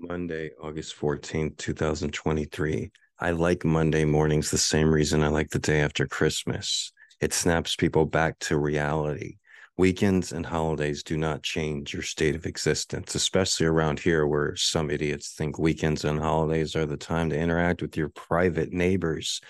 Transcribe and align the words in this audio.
Monday, 0.00 0.50
August 0.62 0.96
14th, 0.98 1.56
2023. 1.56 2.90
I 3.18 3.30
like 3.32 3.64
Monday 3.64 4.04
mornings 4.04 4.50
the 4.50 4.58
same 4.58 4.92
reason 4.92 5.22
I 5.22 5.28
like 5.28 5.50
the 5.50 5.58
day 5.58 5.80
after 5.80 6.06
Christmas. 6.06 6.92
It 7.20 7.32
snaps 7.32 7.74
people 7.74 8.06
back 8.06 8.38
to 8.40 8.58
reality. 8.58 9.38
Weekends 9.76 10.32
and 10.32 10.46
holidays 10.46 11.02
do 11.02 11.16
not 11.16 11.42
change 11.42 11.92
your 11.92 12.02
state 12.02 12.34
of 12.34 12.46
existence, 12.46 13.14
especially 13.14 13.66
around 13.66 14.00
here 14.00 14.26
where 14.26 14.54
some 14.56 14.90
idiots 14.90 15.32
think 15.32 15.58
weekends 15.58 16.04
and 16.04 16.20
holidays 16.20 16.76
are 16.76 16.86
the 16.86 16.96
time 16.96 17.30
to 17.30 17.38
interact 17.38 17.82
with 17.82 17.96
your 17.96 18.08
private 18.08 18.72
neighbors, 18.72 19.40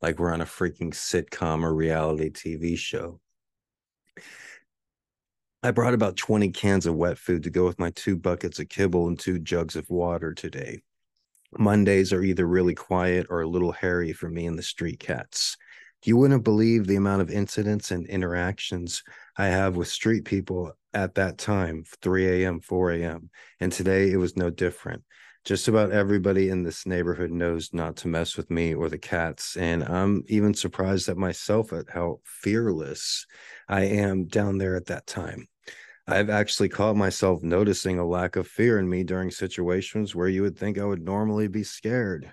like 0.00 0.18
we're 0.18 0.32
on 0.32 0.40
a 0.40 0.46
freaking 0.46 0.92
sitcom 0.92 1.62
or 1.62 1.74
reality 1.74 2.30
TV 2.30 2.76
show. 2.76 3.20
I 5.62 5.72
brought 5.72 5.92
about 5.92 6.16
20 6.16 6.50
cans 6.52 6.86
of 6.86 6.94
wet 6.94 7.18
food 7.18 7.42
to 7.42 7.50
go 7.50 7.66
with 7.66 7.78
my 7.78 7.90
two 7.90 8.16
buckets 8.16 8.58
of 8.58 8.70
kibble 8.70 9.08
and 9.08 9.18
two 9.18 9.38
jugs 9.38 9.76
of 9.76 9.90
water 9.90 10.32
today. 10.32 10.80
Mondays 11.58 12.14
are 12.14 12.22
either 12.22 12.46
really 12.46 12.74
quiet 12.74 13.26
or 13.28 13.42
a 13.42 13.48
little 13.48 13.72
hairy 13.72 14.14
for 14.14 14.30
me 14.30 14.46
and 14.46 14.58
the 14.58 14.62
street 14.62 15.00
cats. 15.00 15.58
You 16.02 16.16
wouldn't 16.16 16.44
believe 16.44 16.86
the 16.86 16.96
amount 16.96 17.20
of 17.20 17.30
incidents 17.30 17.90
and 17.90 18.06
interactions 18.06 19.02
I 19.36 19.48
have 19.48 19.76
with 19.76 19.88
street 19.88 20.24
people 20.24 20.72
at 20.94 21.16
that 21.16 21.36
time 21.36 21.84
3 22.00 22.42
a.m., 22.42 22.60
4 22.60 22.92
a.m. 22.92 23.28
And 23.60 23.70
today 23.70 24.10
it 24.10 24.16
was 24.16 24.38
no 24.38 24.48
different. 24.48 25.02
Just 25.44 25.68
about 25.68 25.90
everybody 25.90 26.50
in 26.50 26.62
this 26.62 26.86
neighborhood 26.86 27.30
knows 27.30 27.72
not 27.72 27.96
to 27.96 28.08
mess 28.08 28.36
with 28.36 28.50
me 28.50 28.74
or 28.74 28.88
the 28.88 28.98
cats. 28.98 29.56
And 29.56 29.82
I'm 29.82 30.22
even 30.28 30.52
surprised 30.52 31.08
at 31.08 31.16
myself 31.16 31.72
at 31.72 31.88
how 31.90 32.20
fearless 32.24 33.26
I 33.66 33.84
am 33.84 34.26
down 34.26 34.58
there 34.58 34.76
at 34.76 34.86
that 34.86 35.06
time. 35.06 35.48
I've 36.06 36.28
actually 36.28 36.68
caught 36.68 36.96
myself 36.96 37.42
noticing 37.42 37.98
a 37.98 38.06
lack 38.06 38.36
of 38.36 38.48
fear 38.48 38.78
in 38.78 38.88
me 38.88 39.04
during 39.04 39.30
situations 39.30 40.14
where 40.14 40.28
you 40.28 40.42
would 40.42 40.58
think 40.58 40.78
I 40.78 40.84
would 40.84 41.04
normally 41.04 41.48
be 41.48 41.62
scared. 41.62 42.32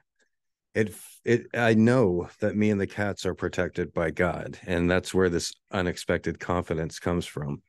It 0.73 0.93
it 1.23 1.47
I 1.53 1.75
know 1.75 2.29
that 2.39 2.55
me 2.55 2.71
and 2.71 2.81
the 2.81 2.87
cats 2.87 3.25
are 3.25 3.35
protected 3.35 3.93
by 3.93 4.11
God, 4.11 4.59
and 4.65 4.89
that's 4.89 5.13
where 5.13 5.29
this 5.29 5.53
unexpected 5.71 6.39
confidence 6.39 6.99
comes 6.99 7.25
from. 7.25 7.61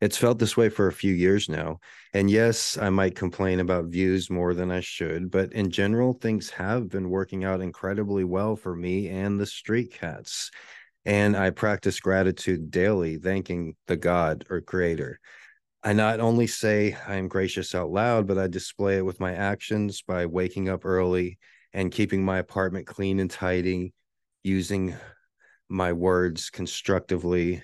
It's 0.00 0.16
felt 0.16 0.38
this 0.38 0.56
way 0.56 0.68
for 0.68 0.86
a 0.86 0.92
few 0.92 1.12
years 1.12 1.48
now. 1.48 1.80
And 2.12 2.30
yes, 2.30 2.78
I 2.78 2.88
might 2.88 3.16
complain 3.16 3.58
about 3.58 3.86
views 3.86 4.30
more 4.30 4.54
than 4.54 4.70
I 4.70 4.80
should, 4.80 5.30
but 5.30 5.52
in 5.52 5.70
general, 5.70 6.12
things 6.12 6.50
have 6.50 6.88
been 6.88 7.10
working 7.10 7.44
out 7.44 7.60
incredibly 7.60 8.22
well 8.22 8.54
for 8.54 8.76
me 8.76 9.08
and 9.08 9.38
the 9.40 9.46
street 9.46 9.92
cats. 9.92 10.50
And 11.04 11.36
I 11.36 11.50
practice 11.50 11.98
gratitude 11.98 12.70
daily, 12.70 13.16
thanking 13.16 13.74
the 13.86 13.96
God 13.96 14.44
or 14.50 14.60
creator. 14.60 15.18
I 15.82 15.94
not 15.94 16.20
only 16.20 16.46
say 16.46 16.96
I 17.06 17.16
am 17.16 17.28
gracious 17.28 17.74
out 17.74 17.90
loud, 17.90 18.26
but 18.26 18.38
I 18.38 18.46
display 18.46 18.98
it 18.98 19.04
with 19.04 19.20
my 19.20 19.34
actions 19.34 20.02
by 20.02 20.26
waking 20.26 20.68
up 20.68 20.84
early 20.84 21.38
and 21.72 21.90
keeping 21.90 22.24
my 22.24 22.38
apartment 22.38 22.86
clean 22.86 23.20
and 23.20 23.30
tidy, 23.30 23.94
using 24.42 24.96
my 25.68 25.92
words 25.92 26.50
constructively. 26.50 27.62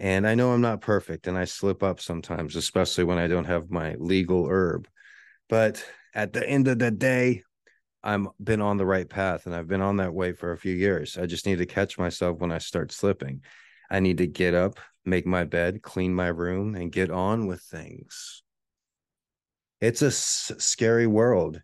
And 0.00 0.26
I 0.26 0.34
know 0.34 0.52
I'm 0.52 0.62
not 0.62 0.80
perfect 0.80 1.26
and 1.26 1.36
I 1.36 1.44
slip 1.44 1.82
up 1.82 2.00
sometimes, 2.00 2.56
especially 2.56 3.04
when 3.04 3.18
I 3.18 3.28
don't 3.28 3.44
have 3.44 3.70
my 3.70 3.96
legal 3.98 4.48
herb. 4.48 4.88
But 5.50 5.84
at 6.14 6.32
the 6.32 6.48
end 6.48 6.68
of 6.68 6.78
the 6.78 6.90
day, 6.90 7.42
I'm 8.02 8.30
been 8.42 8.62
on 8.62 8.78
the 8.78 8.86
right 8.86 9.08
path 9.08 9.44
and 9.44 9.54
I've 9.54 9.68
been 9.68 9.82
on 9.82 9.98
that 9.98 10.14
way 10.14 10.32
for 10.32 10.52
a 10.52 10.56
few 10.56 10.74
years. 10.74 11.18
I 11.18 11.26
just 11.26 11.44
need 11.44 11.58
to 11.58 11.66
catch 11.66 11.98
myself 11.98 12.38
when 12.38 12.50
I 12.50 12.56
start 12.56 12.92
slipping. 12.92 13.42
I 13.90 14.00
need 14.00 14.16
to 14.18 14.26
get 14.26 14.54
up, 14.54 14.80
make 15.04 15.26
my 15.26 15.44
bed, 15.44 15.82
clean 15.82 16.14
my 16.14 16.28
room, 16.28 16.76
and 16.76 16.90
get 16.90 17.10
on 17.10 17.46
with 17.46 17.60
things. 17.60 18.42
It's 19.82 20.00
a 20.00 20.06
s- 20.06 20.52
scary 20.56 21.06
world, 21.08 21.60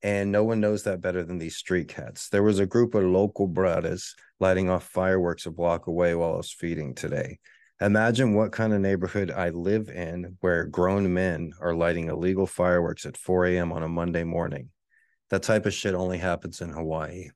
and 0.00 0.30
no 0.30 0.44
one 0.44 0.60
knows 0.60 0.84
that 0.84 1.00
better 1.00 1.24
than 1.24 1.38
these 1.38 1.56
street 1.56 1.88
cats. 1.88 2.28
There 2.28 2.44
was 2.44 2.60
a 2.60 2.66
group 2.66 2.94
of 2.94 3.02
local 3.02 3.48
brothers 3.48 4.14
lighting 4.38 4.70
off 4.70 4.84
fireworks 4.84 5.46
a 5.46 5.50
block 5.50 5.88
away 5.88 6.14
while 6.14 6.34
I 6.34 6.36
was 6.36 6.52
feeding 6.52 6.94
today. 6.94 7.40
Imagine 7.80 8.34
what 8.34 8.52
kind 8.52 8.74
of 8.74 8.80
neighborhood 8.80 9.30
I 9.30 9.48
live 9.48 9.88
in 9.88 10.36
where 10.40 10.66
grown 10.66 11.14
men 11.14 11.52
are 11.60 11.74
lighting 11.74 12.08
illegal 12.08 12.46
fireworks 12.46 13.06
at 13.06 13.16
4 13.16 13.46
a.m. 13.46 13.72
on 13.72 13.82
a 13.82 13.88
Monday 13.88 14.22
morning. 14.22 14.68
That 15.30 15.42
type 15.42 15.64
of 15.64 15.72
shit 15.72 15.94
only 15.94 16.18
happens 16.18 16.60
in 16.60 16.70
Hawaii. 16.70 17.30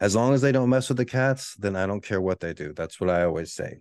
As 0.00 0.14
long 0.14 0.32
as 0.32 0.40
they 0.40 0.52
don't 0.52 0.70
mess 0.70 0.88
with 0.88 0.96
the 0.96 1.04
cats, 1.04 1.54
then 1.56 1.76
I 1.76 1.86
don't 1.86 2.02
care 2.02 2.20
what 2.20 2.40
they 2.40 2.54
do. 2.54 2.72
That's 2.72 2.98
what 2.98 3.10
I 3.10 3.24
always 3.24 3.52
say. 3.52 3.80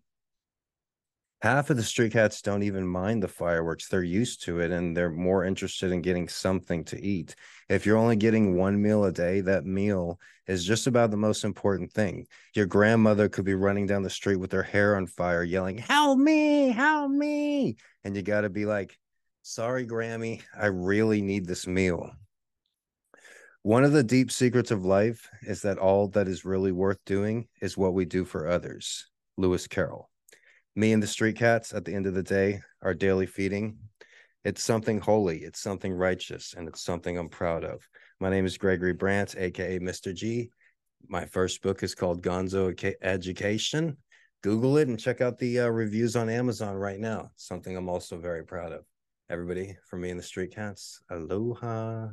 Half 1.44 1.70
of 1.70 1.76
the 1.76 1.84
street 1.84 2.14
cats 2.14 2.42
don't 2.42 2.64
even 2.64 2.88
mind 2.88 3.22
the 3.22 3.28
fireworks. 3.28 3.90
They're 3.90 4.02
used 4.02 4.44
to 4.44 4.62
it 4.62 4.72
and 4.72 4.96
they're 4.96 5.10
more 5.12 5.44
interested 5.44 5.92
in 5.92 6.02
getting 6.02 6.30
something 6.30 6.86
to 6.86 7.06
eat. 7.06 7.36
If 7.68 7.86
you're 7.86 7.98
only 7.98 8.16
getting 8.16 8.56
one 8.56 8.82
meal 8.82 9.04
a 9.04 9.12
day, 9.12 9.42
that 9.42 9.66
meal 9.66 10.22
is 10.48 10.64
just 10.64 10.88
about 10.88 11.12
the 11.12 11.18
most 11.18 11.44
important 11.44 11.92
thing. 11.92 12.28
Your 12.56 12.66
grandmother 12.66 13.28
could 13.28 13.44
be 13.44 13.56
running 13.56 13.88
down 13.88 14.04
the 14.04 14.10
street 14.10 14.38
with 14.38 14.54
her 14.54 14.64
hair 14.64 14.96
on 14.96 15.06
fire, 15.06 15.44
yelling, 15.44 15.80
Help 15.80 16.18
me, 16.18 16.70
help 16.70 17.12
me. 17.12 17.76
And 18.06 18.16
you 18.16 18.22
got 18.22 18.42
to 18.42 18.50
be 18.50 18.66
like, 18.66 18.98
Sorry, 19.42 19.86
Grammy, 19.86 20.44
I 20.58 20.68
really 20.68 21.22
need 21.22 21.46
this 21.46 21.68
meal. 21.68 22.14
One 23.64 23.84
of 23.84 23.92
the 23.92 24.02
deep 24.02 24.32
secrets 24.32 24.72
of 24.72 24.86
life 24.86 25.28
is 25.42 25.64
that 25.64 25.78
all 25.78 26.08
that 26.12 26.30
is 26.30 26.46
really 26.46 26.72
worth 26.72 27.04
doing 27.06 27.50
is 27.62 27.78
what 27.78 27.94
we 27.94 28.06
do 28.06 28.24
for 28.24 28.48
others. 28.48 29.10
Lewis 29.36 29.68
Carroll. 29.68 30.10
Me 30.76 30.92
and 30.92 31.04
the 31.04 31.08
street 31.08 31.36
cats 31.36 31.72
at 31.72 31.86
the 31.86 31.94
end 31.94 32.08
of 32.08 32.16
the 32.16 32.24
day, 32.24 32.60
our 32.82 32.96
daily 32.96 33.28
feeding, 33.28 33.78
it's 34.44 34.64
something 34.64 35.00
holy, 35.00 35.40
it's 35.40 35.62
something 35.62 35.94
righteous, 35.94 36.56
and 36.58 36.68
it's 36.68 36.82
something 36.82 37.16
I'm 37.16 37.30
proud 37.30 37.64
of. 37.64 37.88
My 38.20 38.30
name 38.32 38.46
is 38.46 38.58
Gregory 38.58 38.94
Brandt, 38.94 39.36
aka 39.38 39.80
Mr. 39.80 40.16
G. 40.16 40.50
My 41.08 41.26
first 41.26 41.62
book 41.62 41.84
is 41.84 41.94
called 41.94 42.24
Gonzo 42.24 42.74
Education. 43.04 43.98
Google 44.42 44.78
it 44.78 44.88
and 44.88 45.00
check 45.00 45.22
out 45.22 45.38
the 45.38 45.60
uh, 45.60 45.68
reviews 45.68 46.16
on 46.16 46.28
Amazon 46.28 46.76
right 46.76 47.00
now. 47.00 47.30
Something 47.36 47.78
I'm 47.78 47.88
also 47.88 48.18
very 48.18 48.44
proud 48.44 48.72
of. 48.72 48.84
Everybody, 49.30 49.78
from 49.88 50.02
me 50.02 50.10
and 50.10 50.20
the 50.20 50.24
street 50.24 50.56
cats, 50.56 51.02
aloha. 51.10 52.10